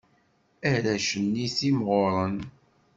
Arrac-nni 0.71 1.47
ttimɣuren. 1.49 2.37